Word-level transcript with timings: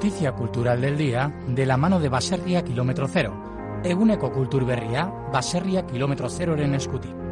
noticia 0.00 0.32
cultural 0.32 0.80
del 0.80 0.96
día 0.96 1.30
de 1.46 1.66
la 1.66 1.76
mano 1.76 2.00
de 2.00 2.08
Baserria 2.08 2.64
Kilómetro 2.64 3.06
Cero. 3.06 3.34
Eguneko 3.84 4.32
kultur 4.32 4.64
berria, 4.64 5.04
Baserria 5.30 5.86
Kilómetro 5.86 6.30
Zeroren 6.30 6.74
eskutik. 6.74 7.29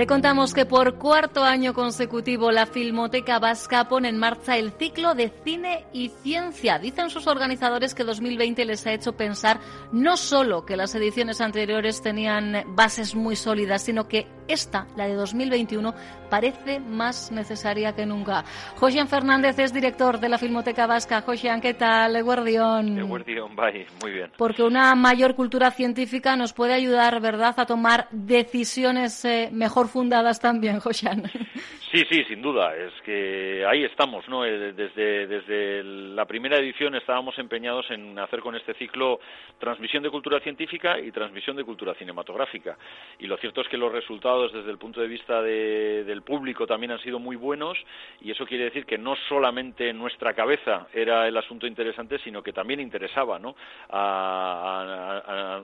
Te 0.00 0.06
contamos 0.06 0.54
que 0.54 0.64
por 0.64 0.94
cuarto 0.94 1.44
año 1.44 1.74
consecutivo 1.74 2.50
la 2.50 2.64
Filmoteca 2.64 3.38
Vasca 3.38 3.86
pone 3.86 4.08
en 4.08 4.16
marcha 4.16 4.56
el 4.56 4.72
ciclo 4.72 5.14
de 5.14 5.30
cine 5.44 5.84
y 5.92 6.08
ciencia. 6.22 6.78
Dicen 6.78 7.10
sus 7.10 7.26
organizadores 7.26 7.94
que 7.94 8.04
2020 8.04 8.64
les 8.64 8.86
ha 8.86 8.94
hecho 8.94 9.12
pensar 9.12 9.60
no 9.92 10.16
solo 10.16 10.64
que 10.64 10.78
las 10.78 10.94
ediciones 10.94 11.42
anteriores 11.42 12.00
tenían 12.00 12.64
bases 12.68 13.14
muy 13.14 13.36
sólidas, 13.36 13.82
sino 13.82 14.08
que 14.08 14.26
esta, 14.52 14.86
la 14.96 15.06
de 15.06 15.14
2021, 15.14 15.94
parece 16.28 16.80
más 16.80 17.30
necesaria 17.32 17.94
que 17.94 18.06
nunca. 18.06 18.44
Josian 18.76 19.08
Fernández 19.08 19.58
es 19.58 19.72
director 19.72 20.20
de 20.20 20.28
la 20.28 20.38
Filmoteca 20.38 20.86
Vasca. 20.86 21.22
Josian, 21.22 21.60
¿qué 21.60 21.74
tal? 21.74 22.16
Eguardión. 22.16 22.98
Eguardión, 22.98 23.54
bye. 23.56 23.86
Muy 24.02 24.12
bien. 24.12 24.30
Porque 24.36 24.62
una 24.62 24.94
mayor 24.94 25.34
cultura 25.34 25.70
científica 25.70 26.36
nos 26.36 26.52
puede 26.52 26.74
ayudar, 26.74 27.20
¿verdad?, 27.20 27.54
a 27.58 27.66
tomar 27.66 28.08
decisiones 28.10 29.24
eh, 29.24 29.50
mejor 29.52 29.88
fundadas 29.88 30.40
también, 30.40 30.80
Josian. 30.80 31.30
Sí, 31.92 32.04
sí, 32.08 32.22
sin 32.28 32.40
duda. 32.40 32.76
Es 32.76 32.92
que 33.02 33.66
ahí 33.66 33.82
estamos, 33.82 34.28
¿no? 34.28 34.44
Eh, 34.44 34.72
desde, 34.72 35.26
desde 35.26 35.82
la 35.82 36.24
primera 36.24 36.56
edición 36.56 36.94
estábamos 36.94 37.36
empeñados 37.36 37.90
en 37.90 38.16
hacer 38.16 38.40
con 38.40 38.54
este 38.54 38.74
ciclo 38.74 39.18
transmisión 39.58 40.04
de 40.04 40.10
cultura 40.10 40.38
científica 40.38 41.00
y 41.00 41.10
transmisión 41.10 41.56
de 41.56 41.64
cultura 41.64 41.92
cinematográfica. 41.94 42.78
Y 43.18 43.26
lo 43.26 43.36
cierto 43.38 43.62
es 43.62 43.68
que 43.68 43.76
los 43.76 43.90
resultados 43.90 44.52
desde 44.52 44.70
el 44.70 44.78
punto 44.78 45.00
de 45.00 45.08
vista 45.08 45.42
del 45.42 46.22
público 46.22 46.64
también 46.64 46.92
han 46.92 47.00
sido 47.00 47.18
muy 47.18 47.34
buenos 47.34 47.76
y 48.20 48.30
eso 48.30 48.46
quiere 48.46 48.64
decir 48.64 48.86
que 48.86 48.96
no 48.96 49.16
solamente 49.28 49.88
en 49.88 49.98
nuestra 49.98 50.32
cabeza 50.32 50.86
era 50.94 51.26
el 51.26 51.36
asunto 51.36 51.66
interesante, 51.66 52.20
sino 52.20 52.40
que 52.40 52.52
también 52.52 52.78
interesaba, 52.78 53.40
¿no? 53.40 53.56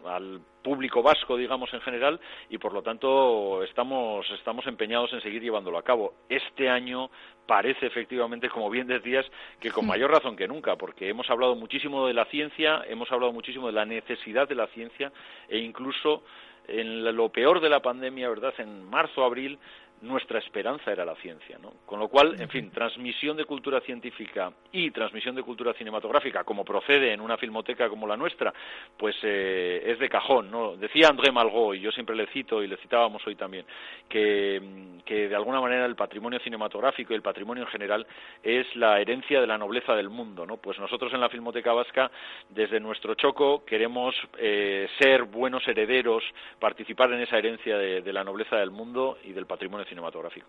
al 0.05 0.41
público 0.67 1.01
vasco, 1.01 1.37
digamos, 1.37 1.73
en 1.73 1.81
general, 1.81 2.19
y 2.51 2.59
por 2.59 2.73
lo 2.73 2.83
tanto 2.83 3.63
estamos, 3.63 4.29
estamos 4.31 4.67
empeñados 4.67 5.13
en 5.13 5.21
seguir 5.21 5.41
llevándolo 5.41 5.79
a 5.79 5.85
cabo. 5.85 6.15
Este 6.29 6.69
año 6.69 7.09
parece 7.47 7.87
efectivamente, 7.87 8.49
como 8.49 8.69
bien 8.69 8.89
decías, 8.89 9.25
que 9.61 9.71
con 9.71 9.87
mayor 9.87 10.11
razón 10.11 10.35
que 10.35 10.49
nunca, 10.49 10.75
porque 10.75 11.09
hemos 11.09 11.31
hablado 11.31 11.55
muchísimo 11.55 12.09
de 12.09 12.15
la 12.15 12.25
ciencia, 12.25 12.83
hemos 12.89 13.13
hablado 13.13 13.33
muchísimo 13.33 13.69
de 13.69 13.75
la 13.75 13.85
necesidad 13.85 14.49
de 14.49 14.57
la 14.57 14.67
ciencia 14.67 15.13
e 15.49 15.59
incluso 15.59 16.25
en 16.67 17.15
lo 17.15 17.29
peor 17.29 17.61
de 17.61 17.69
la 17.69 17.81
pandemia, 17.81 18.29
¿verdad? 18.29 18.53
En 18.59 18.91
marzo, 18.91 19.23
abril, 19.23 19.61
nuestra 20.03 20.39
esperanza 20.39 20.93
era 20.93 21.05
la 21.05 21.15
ciencia, 21.17 21.59
¿no? 21.59 21.73
Con 21.87 21.99
lo 21.99 22.09
cual, 22.09 22.41
en 22.41 22.49
fin, 22.49 22.71
transmisión 22.71 23.37
de 23.37 23.45
cultura 23.45 23.81
científica 23.81 24.53
y 24.71 24.91
transmisión 24.91 25.35
de 25.35 25.43
cultura 25.43 25.73
cinematográfica, 25.73 26.45
como 26.45 26.65
procede 26.65 27.13
en 27.13 27.21
una 27.21 27.37
filmoteca 27.39 27.89
como 27.89 28.07
la 28.07 28.17
nuestra, 28.17 28.53
pues 28.97 29.17
eh, 29.23 29.83
es 29.87 29.99
de 29.99 30.09
cajón, 30.09 30.51
¿no? 30.51 30.77
Decía 30.77 31.09
André 31.09 31.33
Malraux, 31.33 31.77
y 31.77 31.81
yo 31.81 31.91
siempre 31.93 32.15
le 32.15 32.27
cito, 32.27 32.63
y 32.63 32.69
le 32.69 32.77
citábamos 32.77 33.27
hoy 33.27 33.37
también, 33.37 33.65
que, 34.09 34.61
que 35.05 35.29
de 35.29 35.35
alguna 35.35 35.61
manera 35.61 35.87
el 35.87 35.97
patrimonio 35.97 36.39
cinematográfico 36.41 37.13
y 37.13 37.17
el 37.17 37.23
patrimonio 37.23 37.65
en 37.65 37.71
general 37.71 38.07
es 38.43 38.67
la 38.77 39.01
herencia 39.01 39.41
de 39.41 39.47
la 39.47 39.57
nobleza 39.57 39.95
del 39.95 40.11
mundo, 40.11 40.45
¿no? 40.45 40.59
Pues 40.59 40.79
nosotros 40.79 41.13
en 41.15 41.21
la 41.21 41.31
Filmoteca 41.31 41.73
Vasca, 41.73 42.11
desde 42.51 42.81
nuestro 42.81 43.15
choco, 43.15 43.65
queremos 43.65 44.15
eh, 44.39 44.89
ser 44.99 45.23
buenos 45.25 45.67
herederos, 45.67 46.23
participar 46.59 47.13
en 47.13 47.21
esa 47.21 47.39
herencia 47.39 47.79
de, 47.79 48.03
de 48.03 48.13
la 48.13 48.25
nobleza 48.25 48.57
del 48.57 48.71
mundo 48.71 49.19
y 49.25 49.33
del 49.33 49.47
patrimonio 49.47 49.86
cinematográfico. 49.89 50.49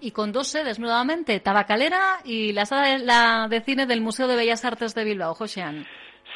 Y 0.00 0.12
con 0.12 0.32
dos 0.32 0.48
sedes 0.48 0.78
nuevamente, 0.78 1.38
Tabacalera 1.40 2.20
y 2.24 2.52
la 2.52 2.64
sala 2.64 2.88
de, 2.88 2.98
la 3.00 3.46
de 3.48 3.60
cine 3.60 3.84
del 3.86 4.00
Museo 4.00 4.26
de 4.26 4.36
Bellas 4.36 4.64
Artes 4.64 4.94
de 4.94 5.04
Bilbao, 5.04 5.34
Josean. 5.34 5.86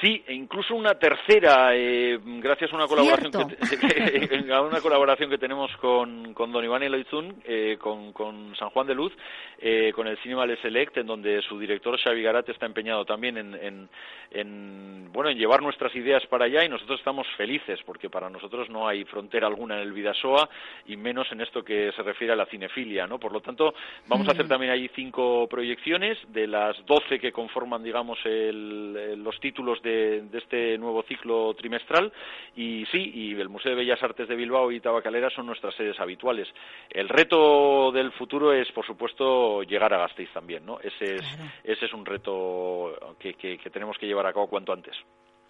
Sí, 0.00 0.24
e 0.26 0.34
incluso 0.34 0.74
una 0.74 0.94
tercera, 0.98 1.74
eh, 1.74 2.18
gracias 2.22 2.72
a 2.72 2.76
una 2.76 2.86
colaboración 2.86 3.48
que, 3.48 4.52
a 4.52 4.60
una 4.62 4.80
colaboración 4.80 5.30
que 5.30 5.38
tenemos 5.38 5.74
con, 5.76 6.34
con 6.34 6.50
don 6.50 6.64
Iván 6.64 6.82
Eloizun, 6.82 7.42
eh, 7.44 7.76
con, 7.78 8.12
con, 8.12 8.56
San 8.56 8.70
Juan 8.70 8.86
de 8.86 8.94
Luz, 8.94 9.12
eh, 9.58 9.92
con 9.94 10.08
el 10.08 10.18
Cinema 10.18 10.46
Le 10.46 10.56
Select, 10.56 10.96
en 10.96 11.06
donde 11.06 11.40
su 11.42 11.58
director 11.58 11.98
Xavi 11.98 12.22
Garat 12.22 12.48
está 12.48 12.66
empeñado 12.66 13.04
también 13.04 13.36
en, 13.38 13.54
en, 13.54 13.88
en, 14.32 15.12
bueno, 15.12 15.30
en 15.30 15.38
llevar 15.38 15.62
nuestras 15.62 15.94
ideas 15.94 16.26
para 16.26 16.46
allá 16.46 16.64
y 16.64 16.68
nosotros 16.68 16.98
estamos 16.98 17.26
felices 17.36 17.78
porque 17.86 18.10
para 18.10 18.28
nosotros 18.28 18.68
no 18.68 18.88
hay 18.88 19.04
frontera 19.04 19.46
alguna 19.46 19.76
en 19.76 19.82
el 19.82 19.92
Vidasoa 19.92 20.48
y 20.86 20.96
menos 20.96 21.30
en 21.30 21.40
esto 21.40 21.62
que 21.62 21.92
se 21.92 22.02
refiere 22.02 22.32
a 22.32 22.36
la 22.36 22.46
cinefilia, 22.46 23.06
¿no? 23.06 23.18
Por 23.20 23.32
lo 23.32 23.40
tanto, 23.40 23.74
vamos 24.06 24.26
a 24.28 24.32
hacer 24.32 24.46
mm. 24.46 24.48
también 24.48 24.72
allí 24.72 24.90
cinco 24.94 25.46
proyecciones 25.48 26.18
de 26.28 26.48
las 26.48 26.84
doce 26.84 27.20
que 27.20 27.32
conforman, 27.32 27.82
digamos, 27.82 28.18
el, 28.24 29.22
los 29.22 29.38
títulos 29.38 29.80
de, 29.84 30.24
este 30.32 30.76
nuevo 30.78 31.02
ciclo 31.04 31.54
trimestral 31.54 32.12
y 32.56 32.84
sí, 32.86 33.12
y 33.14 33.40
el 33.40 33.48
Museo 33.48 33.70
de 33.70 33.76
Bellas 33.76 34.02
Artes 34.02 34.26
de 34.26 34.34
Bilbao 34.34 34.72
y 34.72 34.80
Tabacalera 34.80 35.30
son 35.30 35.46
nuestras 35.46 35.74
sedes 35.74 36.00
habituales. 36.00 36.48
El 36.90 37.08
reto 37.08 37.92
del 37.92 38.10
futuro 38.12 38.52
es, 38.52 38.70
por 38.72 38.84
supuesto, 38.84 39.62
llegar 39.62 39.94
a 39.94 39.98
Gasteiz 39.98 40.30
también, 40.32 40.66
¿no? 40.66 40.80
Ese 40.80 41.16
es, 41.16 41.38
ese 41.62 41.84
es 41.86 41.92
un 41.92 42.04
reto 42.04 43.14
que, 43.18 43.34
que 43.34 43.70
tenemos 43.70 43.96
que 43.98 44.06
llevar 44.06 44.26
a 44.26 44.32
cabo 44.32 44.48
cuanto 44.48 44.72
antes. 44.72 44.96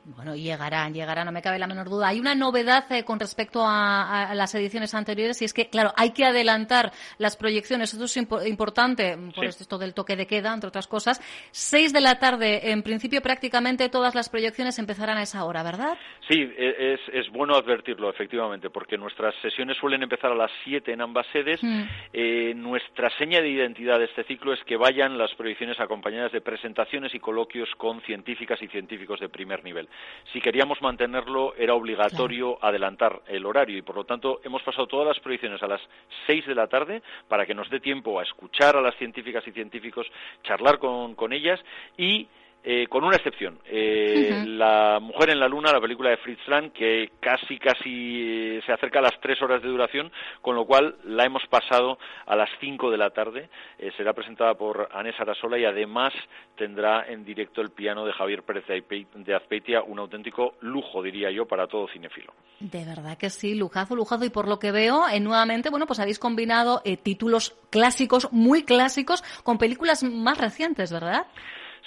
Bueno, 0.07 0.37
llegarán, 0.37 0.93
llegarán, 0.93 1.25
no 1.25 1.33
me 1.33 1.41
cabe 1.41 1.59
la 1.59 1.67
menor 1.67 1.89
duda. 1.89 2.09
Hay 2.09 2.21
una 2.21 2.35
novedad 2.35 2.85
eh, 2.93 3.05
con 3.05 3.19
respecto 3.19 3.63
a, 3.65 4.35
las 4.35 4.55
ediciones 4.55 4.95
anteriores 4.95 5.41
y 5.41 5.47
es 5.47 5.55
que, 5.55 5.71
claro, 5.71 5.93
hay 5.97 6.13
que 6.13 6.27
adelantar 6.27 6.93
las 7.17 7.37
proyecciones. 7.39 7.95
Esto 7.95 8.05
es 8.05 8.17
importante 8.47 9.17
por 9.35 9.47
esto 9.47 9.79
del 9.79 9.95
toque 9.95 10.15
de 10.15 10.27
queda, 10.27 10.53
entre 10.53 10.69
otras 10.69 10.87
cosas. 10.87 11.21
Seis 11.51 11.93
de 11.95 12.03
la 12.03 12.19
tarde, 12.19 12.71
en 12.71 12.83
principio, 12.83 13.23
prácticamente 13.23 13.89
todas 13.89 14.15
las 14.15 14.29
proyecciones 14.29 14.79
empezarán 14.79 15.17
a 15.17 15.23
esa 15.23 15.45
hora, 15.45 15.63
¿verdad? 15.63 15.97
Sí, 16.29 16.39
e, 16.39 16.99
es, 17.13 17.31
bueno 17.31 17.55
advertirlo, 17.57 18.11
efectivamente, 18.11 18.69
porque 18.69 18.99
nuestras 18.99 19.35
sesiones 19.41 19.79
suelen 19.79 20.03
empezar 20.03 20.33
a 20.33 20.35
las 20.35 20.51
siete 20.65 20.93
en 20.93 21.01
ambas 21.01 21.27
sedes. 21.33 21.63
Mm. 21.63 21.83
Eh, 22.13 22.53
nuestra 22.55 23.09
seña 23.17 23.41
de 23.41 23.49
identidad 23.49 23.99
de 23.99 24.05
este 24.05 24.25
ciclo 24.25 24.53
es 24.53 24.63
que 24.65 24.77
vayan 24.77 25.17
las 25.17 25.35
proyecciones 25.35 25.81
acompañadas 25.81 26.33
de 26.33 26.43
presentaciones 26.43 27.15
y 27.15 27.21
coloquios 27.21 27.71
con 27.79 28.03
científicas 28.03 28.61
y 28.61 28.69
científicos 28.69 29.21
de 29.21 29.31
primer 29.31 29.65
nivel. 29.65 29.89
Si 30.33 30.41
queríamos 30.41 30.83
mantenerlo, 30.83 31.55
era 31.57 31.75
obligatorio 31.75 32.59
adelantar 32.61 33.23
el 33.29 33.47
horario. 33.47 33.79
Y, 33.79 33.83
por 33.83 33.95
lo 33.95 34.05
tanto, 34.05 34.41
hemos 34.43 34.63
pasado 34.63 34.87
todas 34.87 35.07
las 35.07 35.21
proyecciones 35.21 35.63
a 35.63 35.69
las 35.69 35.81
seis 36.27 36.45
de 36.47 36.55
la 36.55 36.67
tarde 36.67 37.03
para 37.29 37.47
que 37.47 37.55
nos 37.55 37.71
dé 37.71 37.81
tiempo 37.81 38.19
a 38.19 38.25
escuchar 38.25 38.77
a 38.77 38.81
las 38.81 38.97
científicas 38.97 39.47
y 39.47 39.53
científicos, 39.53 40.07
charlar 40.43 40.79
con, 40.79 41.15
con 41.15 41.33
ellas 41.33 41.61
y 41.97 42.27
eh, 42.67 42.87
con 42.89 43.05
una 43.05 43.17
excepción. 43.17 43.59
Eh, 43.67 44.43
La 44.47 44.99
Mujer 44.99 45.29
en 45.29 45.39
la 45.39 45.49
Luna, 45.49 45.71
la 45.71 45.83
película 45.83 46.09
de 46.09 46.17
Fritz 46.17 46.49
Lang, 46.49 46.73
que 46.73 47.11
casi, 47.21 47.59
casi 47.59 48.23
eh, 48.57 48.63
se 48.65 48.73
acerca 48.73 49.01
a 49.01 49.03
las 49.03 49.21
tres 49.21 49.43
horas 49.43 49.63
de 49.63 49.69
duración, 49.69 50.11
con 50.41 50.57
lo 50.57 50.65
cual 50.65 50.97
la 51.05 51.27
hemos 51.27 51.43
pasado 51.51 51.99
a 52.25 52.35
las 52.35 52.49
cinco 52.61 52.91
de 52.91 52.97
la 52.97 53.11
tarde. 53.11 53.51
será 53.99 54.15
presentada 54.15 54.55
por 54.55 54.89
Anés 54.95 55.15
Arasola 55.21 55.59
y 55.59 55.67
además 55.67 56.15
tendrá 56.57 57.05
en 57.07 57.23
directo 57.27 57.61
el 57.61 57.69
piano 57.69 58.07
de 58.07 58.15
Javier 58.15 58.43
Pérez 58.45 58.65
de 58.67 59.35
Azpeitia, 59.35 59.83
un 59.83 59.99
auténtico 59.99 60.55
lujo, 60.63 61.03
diría 61.03 61.31
yo, 61.31 61.45
para 61.45 61.67
todo 61.67 61.87
cinefilo. 61.89 62.33
De 62.61 62.83
verdad 62.87 63.19
que 63.19 63.29
sí, 63.29 63.55
lujazo, 63.55 63.95
lujazo. 63.95 64.25
Y 64.25 64.31
por 64.31 64.49
lo 64.49 64.59
que 64.59 64.73
veo, 64.73 65.03
nuevamente, 65.21 65.69
bueno, 65.69 65.87
pues 65.87 66.01
habéis 66.01 66.19
combinado 66.19 66.81
títulos 67.03 67.59
clásicos, 67.69 68.33
muy 68.33 68.65
clásicos, 68.65 69.23
con 69.43 69.59
películas 69.59 70.03
más 70.03 70.39
recientes, 70.39 70.91
¿verdad? 70.91 71.27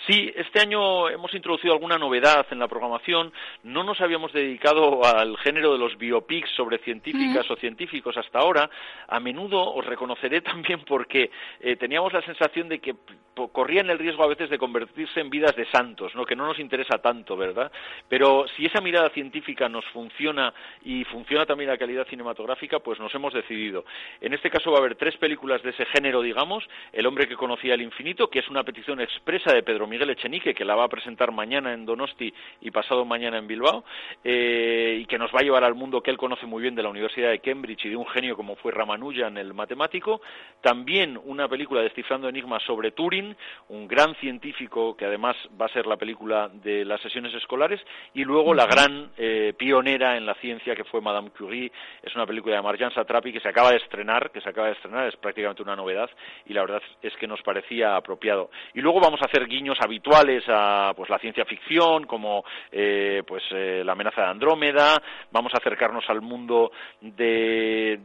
Sí, 0.08 0.32
este 0.38 0.62
año 0.62 1.10
hemos 1.10 1.34
introducido 1.34 1.74
alguna 1.74 1.98
novedad 1.98 2.48
en 2.52 2.60
la 2.60 2.70
programación. 2.70 3.34
No 3.64 3.84
nos 3.84 4.00
habíamos 4.00 4.32
dedicado 4.32 5.04
al 5.04 5.36
género 5.40 5.74
de 5.74 5.80
los 5.80 5.98
biopics 5.98 6.50
sobre 6.56 6.78
científicas 6.78 7.50
o 7.52 7.58
científicos 7.58 8.16
hasta 8.16 8.40
ahora. 8.40 8.70
A 9.10 9.20
menudo 9.20 9.62
os 9.74 9.86
reconoceré 9.86 10.40
también 10.42 10.86
porque 10.88 11.30
eh, 11.60 11.76
teníamos 11.76 12.14
la 12.14 12.22
sensación 12.22 12.70
de 12.70 12.80
que 12.80 12.96
corrían 13.52 13.90
el 13.90 14.00
riesgo 14.00 14.24
a 14.24 14.28
veces 14.28 14.50
de 14.50 14.58
convertirse 14.58 15.20
en 15.20 15.30
vidas 15.30 15.56
de 15.56 15.70
santos, 15.70 16.16
¿no? 16.16 16.26
que 16.26 16.36
no 16.36 16.48
nos 16.48 16.58
interesa 16.58 16.98
tanto, 16.98 17.38
¿verdad? 17.38 17.72
Pero 18.10 18.48
si 18.56 18.66
esa 18.66 18.82
mirada 18.82 19.10
científica 19.10 19.70
nos 19.70 19.86
funciona 19.88 20.54
y 20.84 21.04
funciona 21.04 21.46
también 21.46 21.70
la 21.70 21.78
calidad 21.78 22.08
cinematográfica, 22.08 22.80
pues 22.80 23.00
nos 23.00 23.14
hemos 23.14 23.34
decidido. 23.34 23.86
En 24.22 24.34
este 24.34 24.50
caso 24.50 24.72
va 24.72 24.78
a 24.78 24.80
haber 24.80 24.96
tres 24.96 25.16
películas 25.18 25.62
de 25.62 25.70
ese 25.70 25.86
género, 25.86 26.22
digamos, 26.22 26.68
El 26.92 27.06
hombre 27.06 27.28
que 27.28 27.36
conocía 27.36 27.76
el 27.76 27.82
infinito, 27.82 28.30
que 28.30 28.40
es 28.40 28.50
una 28.50 28.64
petición 28.64 29.00
expresa 29.00 29.54
de 29.54 29.62
Pedro 29.62 29.86
Miguel 29.98 30.12
Echenique, 30.12 30.54
que 30.54 30.64
la 30.64 30.76
va 30.76 30.84
a 30.84 30.90
presentar 30.90 31.32
mañana 31.32 31.74
en 31.74 31.84
Donosti 31.84 32.32
y 32.62 32.70
pasado 32.70 33.04
mañana 33.04 33.40
en 33.40 33.48
Bilbao, 33.48 33.84
y 34.24 35.04
que 35.08 35.18
nos 35.18 35.34
va 35.34 35.40
a 35.40 35.44
llevar 35.44 35.64
al 35.64 35.74
mundo 35.74 36.02
que 36.02 36.12
él 36.12 36.18
conoce 36.18 36.46
muy 36.46 36.62
bien 36.62 36.76
de 36.76 36.84
la 36.84 36.90
Universidad 36.90 37.32
de 37.32 37.40
Cambridge 37.40 37.86
y 37.86 37.90
de 37.90 37.96
un 37.96 38.06
genio 38.06 38.38
como 38.38 38.56
fue 38.58 38.72
Ramanujan, 38.72 39.40
el 39.40 39.56
matemático. 39.56 40.22
También 40.62 41.20
una 41.26 41.48
película 41.48 41.82
Descifrando 41.82 42.30
Enigmas 42.30 42.62
sobre 42.62 42.92
Turing, 42.92 43.36
un 43.70 43.88
gran 43.88 44.14
científico 44.18 44.96
que 44.96 45.06
además 45.06 45.36
va 45.60 45.66
a 45.66 45.70
ser 45.70 45.88
la 45.88 45.98
película 45.98 46.48
de 46.54 46.86
las 46.86 47.02
sesiones 47.02 47.34
escolares. 47.34 47.82
Y 48.14 48.24
luego 48.24 48.54
la 48.54 48.68
gran 48.68 49.10
pionera 49.58 50.16
en 50.16 50.28
la 50.28 50.36
ciencia 50.36 50.76
que 50.76 50.84
fue 50.84 51.02
Madame 51.02 51.32
Curie. 51.32 51.72
Es 52.04 52.14
una 52.14 52.28
película 52.28 52.56
de 52.56 52.62
Marjan 52.62 52.94
Satrapi 52.94 53.34
que 53.34 53.40
se 53.40 53.50
acaba 53.50 53.72
de 53.72 53.78
estrenar, 53.78 54.30
que 54.30 54.42
se 54.42 54.50
acaba 54.50 54.68
de 54.68 54.74
estrenar, 54.74 55.08
es 55.08 55.16
prácticamente 55.16 55.64
una 55.64 55.76
novedad 55.76 56.08
y 56.46 56.54
la 56.54 56.62
verdad 56.62 56.84
es 57.02 57.16
que 57.16 57.26
nos 57.26 57.42
parecía 57.42 57.96
apropiado. 57.96 58.52
Y 58.76 58.82
luego 58.82 59.00
vamos 59.00 59.20
a 59.24 59.26
hacer 59.26 59.48
guiños 59.48 59.77
habituales 59.82 60.44
a 60.48 60.94
pues 60.96 61.10
la 61.10 61.20
ciencia 61.20 61.46
ficción, 61.46 62.06
como 62.06 62.44
eh, 62.72 63.24
pues 63.28 63.44
eh, 63.52 63.84
la 63.86 63.94
amenaza 63.94 64.22
de 64.22 64.28
Andrómeda, 64.28 65.02
vamos 65.32 65.54
a 65.54 65.58
acercarnos 65.58 66.04
al 66.10 66.22
mundo 66.22 66.72
de, 67.02 68.00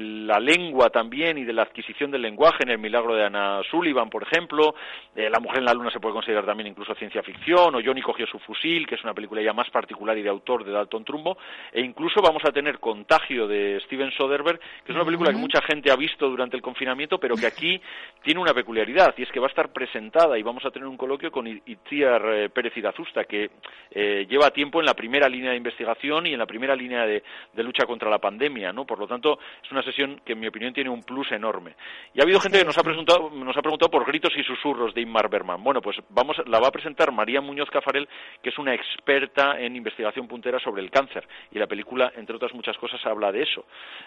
la 0.00 0.38
lengua 0.38 0.90
también 0.90 1.38
y 1.38 1.44
de 1.44 1.52
la 1.52 1.62
adquisición 1.62 2.10
del 2.10 2.22
lenguaje 2.22 2.62
en 2.62 2.70
el 2.70 2.78
milagro 2.78 3.14
de 3.14 3.24
Anna 3.24 3.60
Sullivan, 3.70 4.10
por 4.10 4.22
ejemplo, 4.22 4.74
eh, 5.14 5.28
La 5.30 5.40
mujer 5.40 5.58
en 5.58 5.64
la 5.64 5.74
luna 5.74 5.90
se 5.90 6.00
puede 6.00 6.14
considerar 6.14 6.44
también 6.44 6.68
incluso 6.68 6.94
ciencia 6.94 7.22
ficción, 7.22 7.74
o 7.74 7.80
Johnny 7.84 8.02
cogió 8.02 8.26
su 8.26 8.38
fusil, 8.40 8.86
que 8.86 8.94
es 8.94 9.04
una 9.04 9.14
película 9.14 9.42
ya 9.42 9.52
más 9.52 9.70
particular 9.70 10.16
y 10.18 10.22
de 10.22 10.28
autor 10.28 10.64
de 10.64 10.72
Dalton 10.72 11.04
Trumbo, 11.04 11.36
e 11.72 11.80
incluso 11.80 12.20
vamos 12.22 12.42
a 12.44 12.52
tener 12.52 12.78
Contagio 12.78 13.46
de 13.46 13.80
Steven 13.86 14.10
Soderbergh, 14.12 14.58
que 14.58 14.92
es 14.92 14.96
una 14.96 15.04
película 15.04 15.30
que 15.30 15.38
mucha 15.38 15.60
gente 15.62 15.90
ha 15.90 15.96
visto 15.96 16.28
durante 16.28 16.56
el 16.56 16.62
confinamiento, 16.62 17.18
pero 17.18 17.36
que 17.36 17.46
aquí 17.46 17.80
tiene 18.22 18.40
una 18.40 18.54
peculiaridad, 18.54 19.14
y 19.16 19.22
es 19.22 19.30
que 19.30 19.40
va 19.40 19.46
a 19.46 19.50
estar 19.50 19.72
presentada 19.72 20.38
y 20.38 20.42
vamos 20.42 20.64
a 20.64 20.70
tener 20.70 20.85
un 20.88 20.96
coloquio 20.96 21.30
con 21.30 21.46
Itziar 21.46 22.22
eh, 22.32 22.48
Pérez 22.50 22.76
Irazusta, 22.76 23.24
que 23.24 23.50
eh, 23.90 24.26
lleva 24.28 24.50
tiempo 24.50 24.80
en 24.80 24.86
la 24.86 24.94
primera 24.94 25.28
línea 25.28 25.50
de 25.50 25.56
investigación 25.56 26.26
y 26.26 26.32
en 26.32 26.38
la 26.38 26.46
primera 26.46 26.74
línea 26.74 27.06
de, 27.06 27.22
lucha 27.56 27.86
contra 27.86 28.08
la 28.08 28.18
pandemia, 28.18 28.72
¿no? 28.72 28.84
Por 28.86 28.98
lo 28.98 29.06
tanto, 29.06 29.38
es 29.62 29.70
una 29.72 29.82
sesión 29.82 30.20
que, 30.24 30.32
en 30.32 30.40
mi 30.40 30.46
opinión, 30.46 30.72
tiene 30.72 30.90
un 30.90 31.02
plus 31.02 31.32
enorme. 31.32 31.74
Y 32.14 32.20
ha 32.20 32.22
habido 32.22 32.40
gente 32.40 32.58
que 32.58 32.64
nos 32.64 32.78
ha 32.78 32.82
preguntado, 32.82 33.30
nos 33.30 33.56
ha 33.56 33.62
preguntado 33.62 33.90
por 33.90 34.06
gritos 34.06 34.32
y 34.36 34.44
susurros 34.44 34.94
de 34.94 35.00
Inmar 35.00 35.28
Berman. 35.28 35.62
Bueno, 35.62 35.80
pues 35.80 35.96
vamos, 36.10 36.36
la 36.46 36.60
va 36.60 36.68
a 36.68 36.72
presentar 36.72 37.10
María 37.10 37.40
Muñoz 37.40 37.70
Cafarel, 37.70 38.08
que 38.42 38.50
es 38.50 38.58
una 38.58 38.74
experta 38.74 39.60
en 39.60 39.74
investigación 39.74 40.28
puntera 40.28 40.60
sobre 40.60 40.82
el 40.82 40.90
cáncer, 40.90 41.26
y 41.50 41.58
la 41.58 41.66
película, 41.66 42.12
entre 42.16 42.36
otras 42.36 42.54
muchas 42.54 42.76
cosas, 42.78 43.04
habla 43.04 43.32
de 43.32 43.42
eso. 43.42 43.64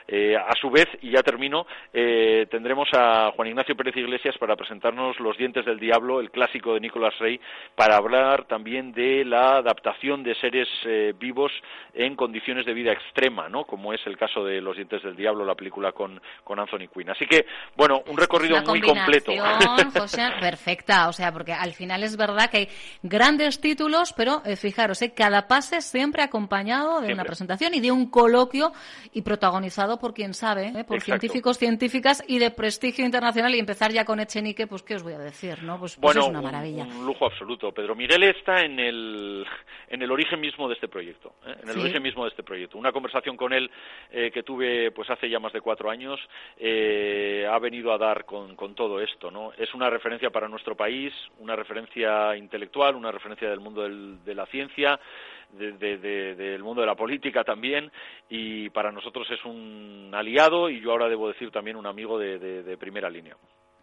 Eh, 0.07 0.37
a 0.37 0.53
su 0.53 0.69
vez, 0.69 0.87
y 1.01 1.11
ya 1.11 1.23
termino, 1.23 1.65
tendremos 1.91 2.87
a 2.93 3.31
Juan 3.35 3.49
Ignacio 3.49 3.75
Pérez 3.75 3.95
Iglesias 3.97 4.37
para 4.37 4.55
presentarnos 4.55 5.19
Los 5.19 5.37
dientes 5.37 5.65
del 5.65 5.79
diablo, 5.79 6.19
el 6.19 6.31
clásico 6.31 6.68
de 6.73 6.79
Nicolás 6.79 7.17
Rey, 7.19 7.39
para 7.75 7.97
hablar 7.97 8.45
también 8.45 8.91
de 8.91 9.25
la 9.25 9.57
adaptación 9.57 10.23
de 10.23 10.35
seres 10.35 10.67
eh, 10.85 11.13
vivos 11.19 11.51
en 11.93 12.15
condiciones 12.15 12.65
de 12.65 12.73
vida 12.73 12.91
extrema, 12.91 13.49
¿no? 13.49 13.65
Como 13.65 13.93
es 13.93 14.01
el 14.05 14.17
caso 14.17 14.43
de 14.43 14.61
Los 14.61 14.75
dientes 14.75 15.03
del 15.03 15.15
diablo, 15.15 15.45
la 15.45 15.55
película 15.55 15.91
con, 15.91 16.21
con 16.43 16.59
Anthony 16.59 16.87
Quinn. 16.93 17.09
Así 17.09 17.25
que, 17.25 17.45
bueno, 17.75 18.01
un 18.07 18.17
recorrido 18.17 18.61
muy 18.63 18.81
completo. 18.81 19.31
José, 19.99 20.29
perfecta, 20.39 21.09
o 21.09 21.13
sea, 21.13 21.31
porque 21.31 21.53
al 21.53 21.73
final 21.73 22.03
es 22.03 22.15
verdad 22.15 22.49
que 22.49 22.57
hay 22.57 22.69
grandes 23.03 23.59
títulos, 23.59 24.13
pero 24.13 24.41
eh, 24.45 24.55
fijaros, 24.55 25.01
eh, 25.01 25.13
cada 25.13 25.47
pase 25.47 25.81
siempre 25.81 26.23
acompañado 26.23 27.01
de 27.01 27.13
una 27.13 27.23
presentación 27.23 27.73
y 27.73 27.79
de 27.79 27.91
un 27.91 28.09
coloquio 28.09 28.71
y 29.13 29.21
protagonizado 29.21 29.99
por 29.99 30.13
quien 30.13 30.33
sabe, 30.33 30.83
por 30.85 31.01
científicos, 31.01 31.57
científicas 31.57 32.23
y 32.27 32.39
de 32.39 32.51
prestigio 32.51 33.05
internacional 33.05 33.53
y 33.55 33.59
empezar 33.59 33.91
ya 33.91 34.05
con 34.05 34.19
Echenique, 34.19 34.67
pues 34.67 34.83
qué 34.83 34.95
os 34.95 35.03
voy 35.03 35.13
a 35.13 35.19
decir, 35.19 35.63
¿no? 35.63 35.79
Pues, 35.79 35.97
pues 35.97 36.17
es 36.17 36.25
una 36.25 36.41
maravilla. 36.41 36.58
Un, 36.61 37.05
lujo 37.05 37.25
absoluto. 37.25 37.71
Pedro 37.71 37.95
Miguel 37.95 38.23
está 38.23 38.63
en 38.63 38.79
el, 38.79 39.45
en 39.87 40.01
el 40.01 40.11
origen 40.11 40.39
mismo 40.39 40.67
de 40.67 40.75
este 40.75 40.87
proyecto, 40.87 41.33
¿eh? 41.45 41.55
en 41.63 41.69
el 41.69 41.79
origen 41.79 42.01
mismo 42.01 42.23
de 42.23 42.29
este 42.29 42.43
proyecto. 42.43 42.77
Una 42.77 42.91
conversación 42.91 43.37
con 43.37 43.53
él 43.53 43.69
eh, 44.11 44.31
que 44.31 44.43
tuve 44.43 44.91
pues 44.91 45.09
hace 45.09 45.29
ya 45.29 45.39
más 45.39 45.53
de 45.53 45.61
cuatro 45.61 45.89
años 45.89 46.19
eh, 46.57 47.47
ha 47.49 47.57
venido 47.59 47.93
a 47.93 47.97
dar 47.97 48.25
con, 48.25 48.55
con 48.55 48.75
todo 48.75 48.99
esto, 48.99 49.31
¿no? 49.31 49.53
Es 49.57 49.73
una 49.73 49.89
referencia 49.89 50.29
para 50.29 50.47
nuestro 50.47 50.75
país, 50.75 51.13
una 51.39 51.55
referencia 51.55 52.35
intelectual, 52.35 52.95
una 52.95 53.11
referencia 53.11 53.49
del 53.49 53.59
mundo 53.59 53.87
de 53.87 54.35
la 54.35 54.45
ciencia, 54.47 54.99
del 55.51 56.63
mundo 56.63 56.81
de 56.81 56.87
la 56.87 56.95
política 56.95 57.43
también 57.43 57.91
y 58.29 58.69
para 58.69 58.91
nosotros 58.91 59.27
es 59.31 59.43
un 59.45 60.11
aliado 60.13 60.69
y 60.69 60.79
yo 60.79 60.91
ahora 60.91 61.09
debo 61.09 61.27
decir 61.27 61.49
también 61.49 61.75
un 61.75 61.87
amigo 61.87 62.19
de 62.19 62.77
primera 62.79 63.09
línea. 63.09 63.35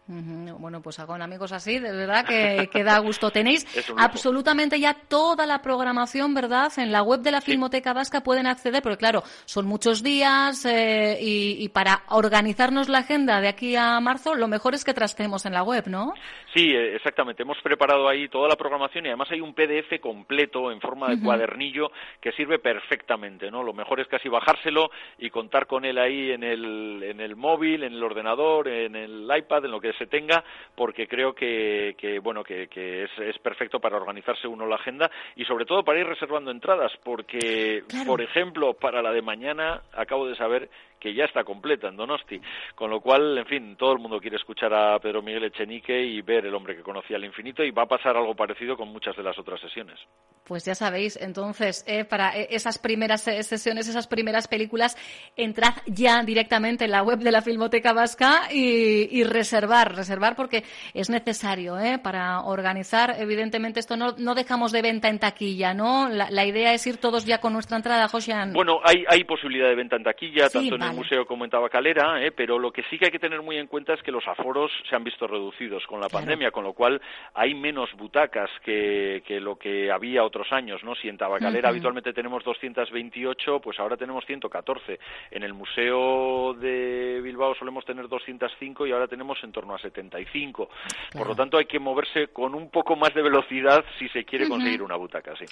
Bueno, 0.07 0.81
pues 0.81 0.97
con 1.05 1.21
amigos 1.21 1.51
así, 1.51 1.79
de 1.79 1.91
verdad 1.91 2.25
que, 2.25 2.69
que 2.71 2.83
da 2.83 2.97
gusto. 2.99 3.29
Tenéis 3.29 3.65
absolutamente 3.97 4.79
ya 4.79 4.93
toda 4.93 5.45
la 5.45 5.61
programación, 5.61 6.33
¿verdad? 6.33 6.71
En 6.77 6.91
la 6.93 7.03
web 7.03 7.19
de 7.19 7.31
la 7.31 7.41
Filmoteca 7.41 7.93
Vasca 7.93 8.21
pueden 8.21 8.47
acceder, 8.47 8.81
porque 8.81 8.97
claro, 8.97 9.23
son 9.45 9.65
muchos 9.65 10.03
días 10.03 10.65
eh, 10.65 11.17
y, 11.19 11.67
para 11.69 12.03
organizarnos 12.09 12.87
la 12.87 12.99
agenda 12.99 13.41
de 13.41 13.49
aquí 13.49 13.75
a 13.75 13.99
marzo, 13.99 14.33
lo 14.35 14.47
mejor 14.47 14.73
es 14.73 14.85
que 14.85 14.93
trastemos 14.93 15.45
en 15.45 15.53
la 15.53 15.63
web, 15.63 15.83
¿no? 15.87 16.13
Sí, 16.53 16.71
eh, 16.71 16.95
exactamente. 16.95 17.43
Hemos 17.43 17.57
preparado 17.61 18.07
ahí 18.07 18.29
toda 18.29 18.47
la 18.47 18.55
programación 18.55 19.05
y 19.05 19.09
además 19.09 19.29
hay 19.31 19.41
un 19.41 19.53
PDF 19.53 19.99
completo 19.99 20.71
en 20.71 20.79
forma 20.79 21.09
de 21.09 21.21
cuadernillo 21.21 21.91
que 22.21 22.31
sirve 22.31 22.59
perfectamente, 22.59 23.51
¿no? 23.51 23.61
Lo 23.61 23.73
mejor 23.73 23.99
es 23.99 24.07
casi 24.07 24.29
bajárselo 24.29 24.89
y 25.17 25.29
contar 25.29 25.67
con 25.67 25.83
él 25.83 25.97
ahí 25.97 26.31
en 26.31 26.43
el, 26.43 27.03
en 27.03 27.19
el 27.19 27.35
móvil, 27.35 27.83
en 27.83 27.93
el 27.93 28.03
ordenador, 28.03 28.69
en 28.69 28.95
el 28.95 29.29
iPad, 29.37 29.65
en 29.65 29.71
lo 29.71 29.81
que 29.81 29.96
se 29.97 30.07
tenga, 30.07 30.43
porque 30.75 31.07
creo 31.07 31.33
que, 31.33 32.19
bueno, 32.23 32.43
que, 32.43 32.67
es, 32.73 33.39
perfecto 33.39 33.79
para 33.79 33.97
organizarse 33.97 34.47
uno 34.47 34.65
la 34.65 34.75
agenda 34.75 35.09
y 35.35 35.45
sobre 35.45 35.65
todo 35.65 35.83
para 35.83 35.99
ir 35.99 36.07
reservando 36.07 36.51
entradas, 36.51 36.91
porque, 37.03 37.83
por 38.05 38.21
ejemplo, 38.21 38.73
para 38.73 39.01
la 39.01 39.11
de 39.11 39.21
mañana 39.21 39.81
acabo 39.93 40.27
de 40.27 40.35
saber 40.35 40.69
que 40.99 41.13
ya 41.13 41.25
está 41.25 41.43
completa 41.43 41.87
en 41.87 41.97
Donosti. 41.97 42.41
Con 42.75 42.89
lo 42.89 43.01
cual, 43.01 43.37
en 43.37 43.45
fin, 43.45 43.75
todo 43.75 43.93
el 43.93 43.99
mundo 43.99 44.19
quiere 44.19 44.37
escuchar 44.37 44.73
a 44.73 44.99
Pedro 44.99 45.21
Miguel 45.21 45.45
Echenique 45.45 45.99
y 45.99 46.21
ver 46.21 46.45
el 46.45 46.55
hombre 46.55 46.75
que 46.75 46.81
conocía 46.81 47.17
el 47.17 47.25
infinito 47.25 47.63
y 47.63 47.71
va 47.71 47.83
a 47.83 47.87
pasar 47.87 48.17
algo 48.17 48.35
parecido 48.35 48.75
con 48.75 48.89
muchas 48.89 49.15
de 49.15 49.23
las 49.23 49.37
otras 49.37 49.59
sesiones. 49.61 49.99
Pues 50.43 50.63
ya 50.65 50.75
sabéis, 50.75 51.17
entonces, 51.17 51.83
eh, 51.87 52.05
para 52.05 52.37
eh, 52.37 52.47
esas 52.51 52.77
primeras 52.77 53.27
eh, 53.27 53.43
sesiones, 53.43 53.87
esas 53.87 54.07
primeras 54.07 54.47
películas, 54.47 54.95
entrad 55.35 55.73
ya 55.87 56.23
directamente 56.23 56.85
en 56.85 56.91
la 56.91 57.03
web 57.03 57.19
de 57.19 57.31
la 57.31 57.41
Filmoteca 57.41 57.93
Vasca 57.93 58.47
y, 58.51 59.23
reservar, 59.23 59.86
reservar 59.95 60.35
porque 60.35 60.63
es 60.93 61.09
necesario 61.09 61.77
eh, 61.79 61.99
para 61.99 62.41
organizar. 62.41 63.15
Evidentemente, 63.19 63.79
esto 63.79 63.97
no, 63.97 64.15
no 64.17 64.35
dejamos 64.35 64.71
de 64.71 64.81
venta 64.81 65.09
en 65.09 65.19
taquilla, 65.19 65.73
¿no? 65.73 66.09
La, 66.09 66.45
idea 66.45 66.73
es 66.73 66.87
ir 66.87 66.97
todos 66.97 67.25
ya 67.25 67.39
con 67.39 67.53
nuestra 67.53 67.77
entrada, 67.77 68.07
Josian. 68.07 68.53
Bueno, 68.53 68.79
hay, 68.83 69.03
hay 69.07 69.23
posibilidad 69.23 69.67
de 69.67 69.75
venta 69.75 69.95
en 69.95 70.03
taquilla, 70.03 70.49
tanto 70.49 70.75
en 70.75 70.81
el 70.81 70.93
museo 70.93 71.25
como 71.25 71.43
en 71.43 71.51
Tabacalera, 71.51 72.23
¿eh? 72.23 72.31
pero 72.31 72.57
lo 72.57 72.71
que 72.71 72.83
sí 72.89 72.97
que 72.97 73.05
hay 73.05 73.11
que 73.11 73.19
tener 73.19 73.41
muy 73.41 73.57
en 73.57 73.67
cuenta 73.67 73.93
es 73.93 74.01
que 74.01 74.11
los 74.11 74.25
aforos 74.27 74.71
se 74.89 74.95
han 74.95 75.03
visto 75.03 75.27
reducidos 75.27 75.85
con 75.87 75.99
la 75.99 76.09
pandemia, 76.09 76.51
con 76.51 76.63
lo 76.63 76.73
cual 76.73 77.01
hay 77.33 77.53
menos 77.53 77.89
butacas 77.97 78.49
que, 78.63 79.23
que, 79.25 79.39
lo 79.39 79.57
que 79.57 79.91
había 79.91 80.23
otros 80.23 80.51
años, 80.51 80.83
¿no? 80.83 80.95
Si 80.95 81.09
en 81.09 81.17
Tabacalera 81.17 81.69
habitualmente 81.69 82.13
tenemos 82.13 82.43
228, 82.43 83.59
pues 83.59 83.79
ahora 83.79 83.97
tenemos 83.97 84.25
114. 84.25 84.99
En 85.31 85.43
el 85.43 85.53
museo 85.53 86.53
de 86.53 87.21
Bilbao 87.21 87.55
solemos 87.55 87.85
tener 87.85 88.07
205 88.07 88.87
y 88.87 88.91
ahora 88.91 89.07
tenemos 89.07 89.37
en 89.43 89.51
torno 89.51 89.75
a 89.75 89.76
75. 89.77 90.69
Por 91.11 91.27
lo 91.27 91.35
tanto, 91.35 91.57
hay 91.57 91.65
que 91.65 91.79
moverse 91.79 92.27
con 92.27 92.55
un 92.55 92.69
poco 92.69 92.95
más 92.95 93.13
de 93.13 93.21
velocidad 93.21 93.83
si 93.99 94.07
se 94.09 94.23
quiere 94.23 94.47
conseguir 94.47 94.81
una 94.81 94.95
butaca, 94.95 95.33
sí. 95.37 95.45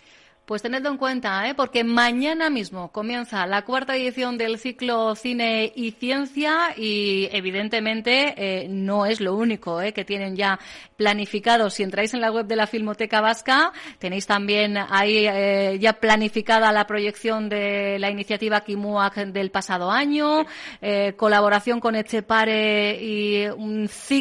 Pues 0.45 0.61
tenedlo 0.61 0.89
en 0.89 0.97
cuenta, 0.97 1.49
¿eh? 1.49 1.55
porque 1.55 1.83
mañana 1.83 2.51
mismo 2.51 2.91
comienza 2.91 3.47
la 3.47 3.63
cuarta 3.63 3.95
edición 3.95 4.37
del 4.37 4.59
ciclo 4.59 5.15
Cine 5.15 5.71
y 5.75 5.89
Ciencia 5.91 6.75
y 6.77 7.27
evidentemente 7.31 8.35
eh, 8.37 8.67
no 8.69 9.07
es 9.07 9.21
lo 9.21 9.33
único 9.33 9.81
¿eh? 9.81 9.91
que 9.91 10.05
tienen 10.05 10.35
ya 10.35 10.59
planificado. 10.95 11.69
Si 11.69 11.83
entráis 11.83 12.13
en 12.13 12.21
la 12.21 12.31
web 12.31 12.45
de 12.45 12.55
la 12.55 12.67
Filmoteca 12.67 13.21
Vasca, 13.21 13.71
tenéis 13.99 14.25
también 14.25 14.77
ahí 14.77 15.25
eh, 15.27 15.77
ya 15.79 15.93
planificada 15.93 16.71
la 16.71 16.87
proyección 16.87 17.49
de 17.49 17.97
la 17.99 18.09
iniciativa 18.09 18.61
Kimuak 18.61 19.15
del 19.15 19.51
pasado 19.51 19.91
año, 19.91 20.45
eh, 20.81 21.13
colaboración 21.17 21.79
con 21.79 21.95
Echepare 21.95 23.01
y 23.01 23.47
un 23.47 23.87
ciclo 23.87 24.14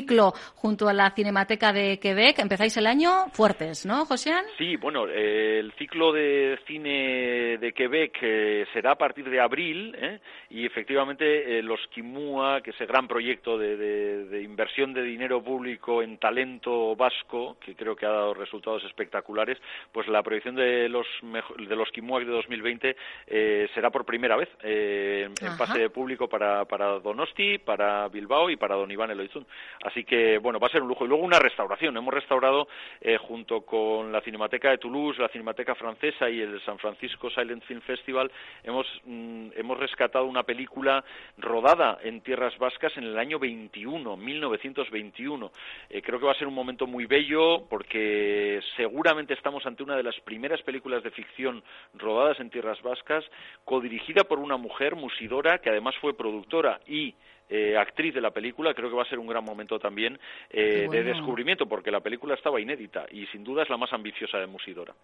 junto 0.55 0.89
a 0.89 0.93
la 0.93 1.11
Cinemateca 1.11 1.73
de 1.73 1.99
Quebec. 1.99 2.39
Empezáis 2.39 2.77
el 2.77 2.87
año 2.87 3.27
fuertes, 3.33 3.87
¿no, 3.87 4.05
Josian? 4.07 4.45
Sí, 4.59 4.77
bueno, 4.77 5.07
el 5.07 5.73
ciclo 5.79 6.13
de 6.13 6.59
cine 6.67 7.59
de 7.59 7.73
Quebec 7.73 8.19
eh, 8.23 8.67
será 8.73 8.93
a 8.93 8.97
partir 8.97 9.29
de 9.29 9.41
abril 9.41 9.95
¿eh? 9.99 10.21
y 10.51 10.67
efectivamente 10.67 11.59
eh, 11.59 11.63
los 11.63 11.81
Kimua, 11.89 12.61
que 12.61 12.71
es 12.71 12.81
el 12.81 12.87
gran 12.87 13.07
proyecto 13.07 13.57
de, 13.57 14.43
inversión 14.43 14.93
de 14.93 15.03
dinero 15.03 15.43
público 15.43 16.03
en 16.03 16.19
talento, 16.19 16.97
vasco, 16.97 17.57
que 17.65 17.75
creo 17.75 17.95
que 17.95 18.07
ha 18.07 18.11
dado 18.11 18.35
resultados 18.35 18.83
espectaculares, 18.85 19.59
pues 19.93 20.09
la 20.09 20.23
proyección 20.23 20.57
de 20.57 20.89
los 20.89 21.07
de 21.23 21.77
los 21.77 21.91
Kimuak 21.91 22.25
de 22.25 22.33
2020 22.33 22.97
eh, 23.27 23.69
será 23.75 23.91
por 23.91 24.05
primera 24.05 24.37
vez 24.37 24.49
eh, 24.63 25.29
en 25.41 25.57
pase 25.57 25.79
de 25.79 25.91
público 25.91 26.29
para, 26.29 26.65
para 26.65 26.99
Donosti, 26.99 27.59
para 27.59 28.09
Bilbao 28.09 28.51
y 28.51 28.57
para 28.57 28.77
Don 28.77 28.91
Iván 28.91 29.11
Eloizun. 29.11 29.47
Así 29.83 30.05
que, 30.05 30.39
bueno, 30.39 30.59
va 30.59 30.69
a 30.69 30.71
ser 30.71 30.83
un 30.83 30.89
lujo. 30.89 31.05
Y 31.05 31.09
luego 31.09 31.25
una 31.25 31.39
restauración. 31.39 31.97
Hemos 31.97 32.15
restaurado 32.15 32.69
eh, 33.01 33.17
junto 33.19 33.63
con 33.63 34.13
la 34.13 34.21
Cinemateca 34.21 34.71
de 34.71 34.79
Toulouse, 34.79 35.21
la 35.21 35.29
Cinemateca 35.29 35.75
Francesa 35.75 36.31
y 36.31 36.41
el 36.41 36.61
San 36.65 36.79
Francisco 36.79 37.31
Silent 37.31 37.63
Film 37.65 37.81
Festival, 37.83 38.31
hemos, 38.63 38.87
mm, 39.05 39.49
hemos 39.57 39.79
rescatado 39.79 40.27
una 40.27 40.43
película 40.43 41.05
rodada 41.39 41.99
en 42.03 42.21
tierras 42.21 42.57
vascas 42.59 42.97
en 42.97 43.05
el 43.05 43.19
año 43.19 43.39
21, 43.39 44.17
1921. 44.17 45.51
Eh, 45.91 46.03
creo 46.03 46.19
que 46.19 46.27
va 46.27 46.33
a 46.33 46.39
ser 46.39 46.49
un 46.49 46.55
momento 46.55 46.87
muy 46.87 47.07
bello 47.07 47.67
porque 47.69 48.61
seguramente 48.77 49.35
estamos 49.35 49.65
ante 49.67 49.83
una 49.83 49.97
de 49.97 50.03
las 50.03 50.19
primeras 50.21 50.63
películas 50.63 51.03
de 51.03 51.11
ficción 51.11 51.63
rodadas 51.95 52.41
en 52.41 52.51
tierras 52.51 52.81
vascas, 52.83 53.25
codirigida 53.65 54.25
por 54.25 54.39
una 54.39 54.57
mujer, 54.57 54.97
Musidora, 54.97 55.59
que 55.59 55.71
además 55.71 55.95
fue 56.01 56.17
productora 56.17 56.81
y 56.87 57.15
eh, 57.49 57.77
actriz 57.77 58.15
de 58.15 58.21
la 58.21 58.31
película, 58.31 58.75
creo 58.75 58.89
que 58.89 58.97
va 58.97 59.03
a 59.03 59.09
ser 59.09 59.19
un 59.19 59.27
gran 59.27 59.45
momento 59.45 59.79
también 59.79 60.19
eh, 60.51 60.89
de 60.91 61.03
descubrimiento, 61.03 61.67
porque 61.67 61.91
la 61.91 62.01
película 62.01 62.35
estaba 62.35 62.61
inédita 62.61 63.07
y 63.11 63.27
sin 63.27 63.45
duda 63.45 63.63
es 63.63 63.71
la 63.71 63.77
más 63.77 63.93
ambiciosa 63.93 64.39
de 64.39 64.47
Musidora. 64.47 64.95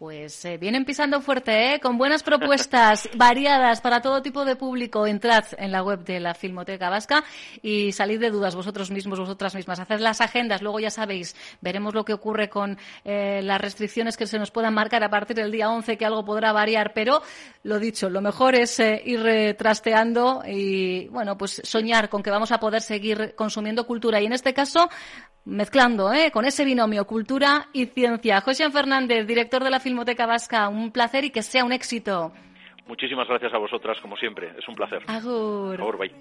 Pues 0.00 0.46
eh, 0.46 0.56
vienen 0.56 0.86
pisando 0.86 1.20
fuerte, 1.20 1.74
¿eh? 1.74 1.78
con 1.78 1.98
buenas 1.98 2.22
propuestas 2.22 3.06
variadas 3.16 3.82
para 3.82 4.00
todo 4.00 4.22
tipo 4.22 4.46
de 4.46 4.56
público. 4.56 5.06
Entrad 5.06 5.44
en 5.58 5.72
la 5.72 5.82
web 5.82 6.02
de 6.04 6.20
la 6.20 6.32
Filmoteca 6.32 6.88
Vasca 6.88 7.22
y 7.60 7.92
salid 7.92 8.18
de 8.18 8.30
dudas 8.30 8.54
vosotros 8.54 8.90
mismos, 8.90 9.20
vosotras 9.20 9.54
mismas. 9.54 9.78
Haced 9.78 10.00
las 10.00 10.22
agendas, 10.22 10.62
luego 10.62 10.80
ya 10.80 10.88
sabéis, 10.88 11.36
veremos 11.60 11.92
lo 11.92 12.06
que 12.06 12.14
ocurre 12.14 12.48
con 12.48 12.78
eh, 13.04 13.42
las 13.42 13.60
restricciones 13.60 14.16
que 14.16 14.26
se 14.26 14.38
nos 14.38 14.50
puedan 14.50 14.72
marcar 14.72 15.04
a 15.04 15.10
partir 15.10 15.36
del 15.36 15.52
día 15.52 15.68
11, 15.68 15.98
que 15.98 16.06
algo 16.06 16.24
podrá 16.24 16.50
variar, 16.54 16.94
pero 16.94 17.20
lo 17.64 17.78
dicho, 17.78 18.08
lo 18.08 18.22
mejor 18.22 18.54
es 18.54 18.80
eh, 18.80 19.02
ir 19.04 19.54
trasteando 19.58 20.42
y, 20.46 21.08
bueno, 21.08 21.36
pues 21.36 21.60
soñar 21.62 22.08
con 22.08 22.22
que 22.22 22.30
vamos 22.30 22.52
a 22.52 22.58
poder 22.58 22.80
seguir 22.80 23.34
consumiendo 23.36 23.86
cultura. 23.86 24.18
Y 24.18 24.24
en 24.24 24.32
este 24.32 24.54
caso, 24.54 24.88
mezclando 25.44 26.12
¿eh? 26.12 26.30
con 26.30 26.44
ese 26.44 26.64
binomio 26.64 27.06
cultura 27.06 27.68
y 27.72 27.86
ciencia. 27.86 28.40
José 28.40 28.70
Fernández, 28.70 29.26
director 29.26 29.64
de 29.64 29.70
la 29.70 29.80
Filmoteca 29.80 30.26
Vasca, 30.26 30.68
un 30.68 30.90
placer 30.90 31.24
y 31.24 31.30
que 31.30 31.42
sea 31.42 31.64
un 31.64 31.72
éxito. 31.72 32.32
Muchísimas 32.86 33.28
gracias 33.28 33.54
a 33.54 33.58
vosotras, 33.58 33.98
como 34.02 34.16
siempre. 34.16 34.52
Es 34.58 34.66
un 34.68 34.74
placer. 34.74 35.02
Agur. 35.06 35.80
Agur, 35.80 35.98
bye. 35.98 36.12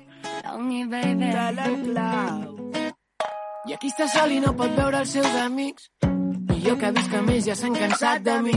I 3.68 3.74
aquí 3.76 3.90
està 3.92 4.08
sol 4.10 4.32
i 4.34 4.40
no 4.42 4.54
pot 4.58 4.72
veure 4.78 5.02
els 5.04 5.12
seus 5.14 5.34
amics. 5.42 5.90
I 6.02 6.62
jo 6.64 6.78
que 6.80 6.90
visc 6.96 7.14
a 7.14 7.20
més 7.22 7.44
ja 7.46 7.58
s'han 7.58 7.76
cansat 7.76 8.24
de 8.26 8.38
mi. 8.42 8.56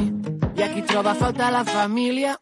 I 0.57 0.63
aquí 0.65 0.85
troba 0.89 1.13
falta 1.19 1.51
la 1.53 1.65
família. 1.69 2.37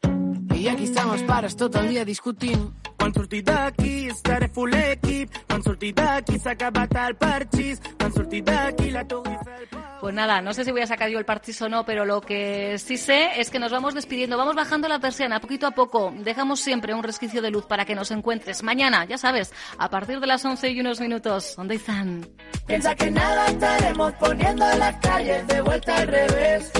I 0.54 0.68
aquí 0.68 0.86
estan 0.90 1.10
els 1.14 1.24
pares 1.26 1.56
tot 1.56 1.78
el 1.80 1.88
dia 1.90 2.04
discutint. 2.04 2.79
Quan 3.00 3.14
surti 3.14 3.40
d'aquí 3.40 4.08
estaré 4.12 4.48
full 4.52 4.74
equip. 4.76 5.36
Quan 5.48 5.62
surti 5.64 5.92
d'aquí 5.96 6.38
s'ha 6.38 6.52
acabat 6.52 6.96
el 7.06 7.16
parxís. 7.16 7.80
Quan 7.96 8.12
surti 8.12 8.42
d'aquí 8.44 8.90
la 8.92 9.04
togui 9.08 9.36
fer 9.44 9.56
el 9.62 9.68
Pues 10.00 10.14
nada, 10.14 10.40
no 10.40 10.52
sé 10.54 10.64
si 10.64 10.70
voy 10.70 10.82
a 10.82 10.86
sacar 10.86 11.08
yo 11.08 11.18
el 11.18 11.24
parchís 11.24 11.60
o 11.62 11.68
no, 11.68 11.84
pero 11.84 12.04
lo 12.04 12.20
que 12.20 12.78
sí 12.78 12.96
sé 12.96 13.40
es 13.40 13.50
que 13.50 13.58
nos 13.58 13.70
vamos 13.70 13.94
despidiendo, 13.94 14.36
vamos 14.36 14.54
bajando 14.54 14.88
la 14.88 14.98
persiana 14.98 15.40
poquito 15.40 15.66
a 15.66 15.70
poco. 15.72 16.12
Dejamos 16.18 16.60
siempre 16.60 16.94
un 16.94 17.02
resquicio 17.02 17.42
de 17.42 17.50
luz 17.50 17.66
para 17.66 17.84
que 17.84 17.94
nos 17.94 18.10
encuentres 18.10 18.62
mañana, 18.62 19.04
ya 19.04 19.18
sabes, 19.18 19.52
a 19.78 19.90
partir 19.90 20.20
de 20.20 20.26
las 20.26 20.44
11 20.44 20.70
y 20.70 20.80
unos 20.80 21.00
minutos. 21.00 21.54
¿Dónde 21.56 21.76
están? 21.76 22.26
Piensa 22.66 22.94
que 22.94 23.10
nada 23.10 23.46
estaremos 23.46 24.12
poniendo 24.14 24.64
las 24.76 24.96
calles 24.96 25.46
de 25.46 25.60
vuelta 25.62 25.96
al 25.96 26.06
revés. 26.06 26.72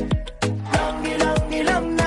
Long 1.64 1.99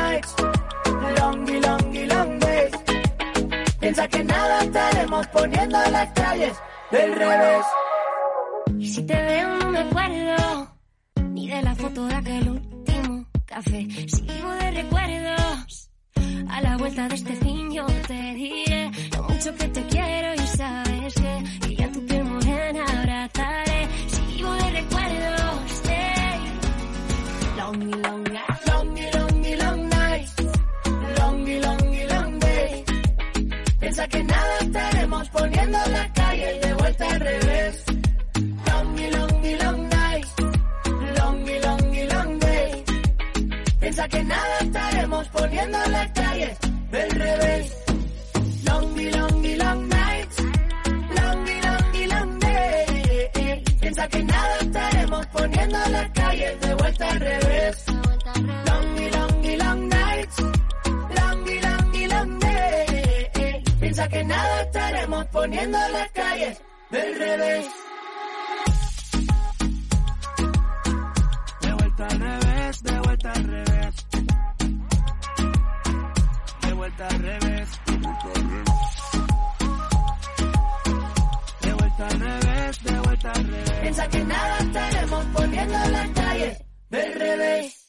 Piensa 3.93 4.07
que 4.07 4.23
nada 4.23 4.59
estaremos 4.63 5.27
poniendo 5.27 5.77
las 5.91 6.12
calles 6.13 6.57
del 6.89 7.13
revés. 7.13 7.65
Y 8.79 8.88
si 8.88 9.03
te 9.05 9.13
veo 9.13 9.55
no 9.57 9.69
me 9.69 9.79
acuerdo 9.81 10.67
ni 11.29 11.47
de 11.47 11.62
la 11.62 11.75
foto 11.75 12.07
de 12.07 12.15
aquel 12.15 12.50
último 12.50 13.25
café. 13.45 13.88
Si 14.07 14.21
vivo 14.23 14.50
de 14.50 14.71
recuerdos, 14.71 15.91
a 16.50 16.62
la 16.62 16.77
vuelta 16.77 17.07
de 17.07 17.13
este 17.13 17.35
fin 17.35 17.71
yo 17.71 17.85
te 18.07 18.33
diré 18.33 18.91
lo 19.15 19.23
mucho 19.29 19.53
que 19.53 19.67
te 19.67 19.83
quiero 19.85 20.33
y 20.33 20.47
sabes 20.57 21.13
que, 21.13 21.67
que 21.67 21.75
ya 21.75 21.91
tu 21.91 22.03
piel 22.07 22.23
morena 22.23 22.83
abrazaré. 22.97 23.88
Si 24.07 24.21
vivo 24.38 24.53
de 24.53 24.71
recuerdos, 24.71 25.71
stay 25.71 26.39
long 27.57 28.01
long 28.01 28.32
poniendo 35.33 35.77
las 35.91 36.09
calles 36.11 36.61
de 36.61 36.73
vuelta 36.75 37.05
al 37.09 37.19
revés. 37.19 37.83
Longy, 38.69 39.07
longy, 39.11 39.55
long 39.63 39.89
nights. 39.89 40.33
Longy, 41.17 41.59
longy, 41.59 42.07
long 42.07 42.39
days. 42.39 42.83
Piensa 43.79 44.07
que 44.07 44.23
nada 44.23 44.59
estaremos 44.61 45.27
poniendo 45.29 45.77
las 45.89 46.09
calles 46.11 46.57
del 46.91 47.11
revés. 47.11 47.77
Longy, 48.65 49.11
longy, 49.11 49.55
long 49.57 49.89
nights. 49.89 50.37
Longy, 51.19 51.61
longy, 51.67 52.07
long 52.07 52.39
days. 52.39 53.79
Piensa 53.81 54.07
que 54.07 54.23
nada 54.23 54.57
estaremos 54.61 55.25
poniendo 55.27 55.79
las 55.89 56.09
calles 56.11 56.61
de 56.61 56.73
vuelta 56.75 57.09
al 57.09 57.19
revés. 57.19 57.72
estaremos 64.83 65.25
poniendo 65.27 65.77
las 65.77 66.11
calles 66.11 66.61
del 66.89 67.17
revés. 67.17 67.67
De 71.61 71.73
vuelta 71.73 72.07
al 72.07 72.19
revés, 72.19 72.83
de 72.83 72.99
vuelta 72.99 73.31
al 73.31 73.43
revés. 73.43 74.07
De 76.61 76.73
vuelta 76.73 77.07
al 77.07 77.19
revés. 77.19 77.69
De 81.61 81.73
vuelta 81.73 82.07
al 82.07 82.19
revés, 82.19 82.83
de 82.83 82.99
vuelta 82.99 83.31
al 83.31 83.47
revés. 83.47 83.79
Piensa 83.81 84.07
que 84.09 84.23
nada 84.25 84.57
estaremos 84.59 85.25
poniendo 85.33 85.77
las 85.91 86.09
calles 86.09 86.57
del 86.89 87.13
revés. 87.13 87.82